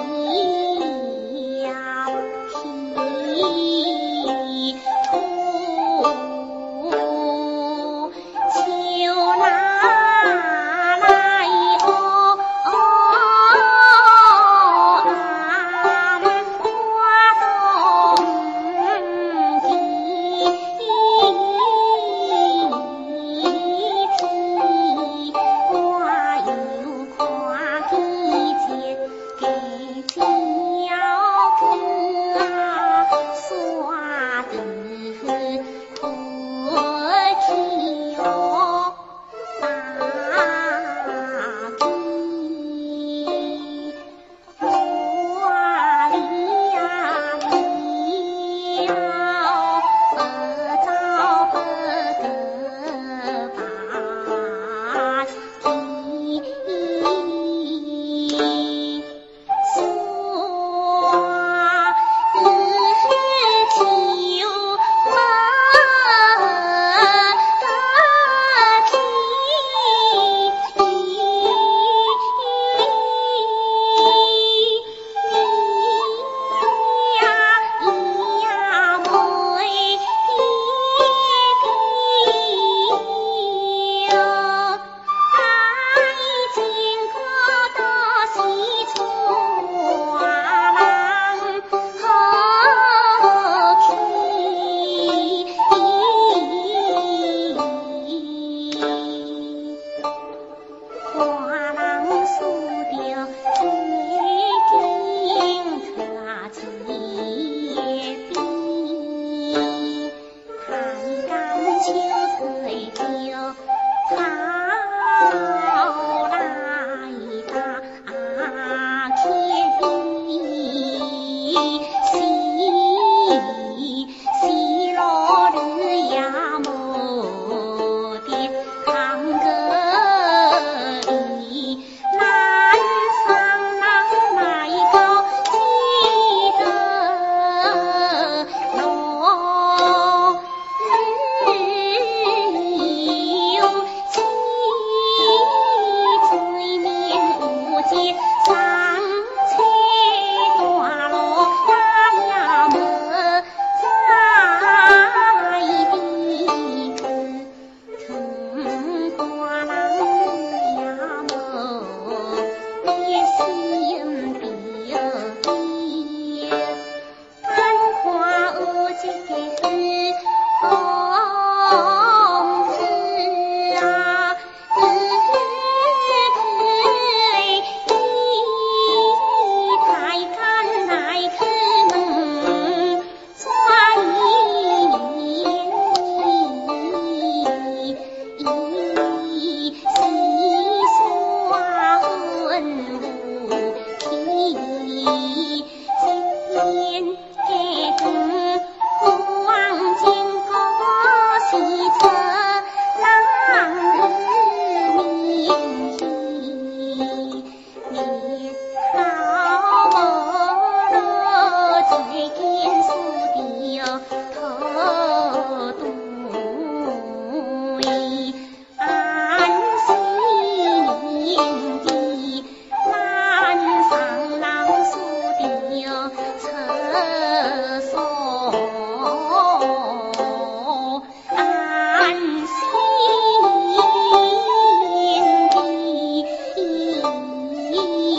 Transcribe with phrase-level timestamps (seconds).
[0.00, 0.59] عظيم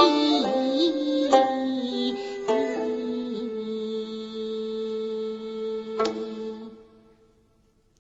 [0.02, 0.31] Thank you.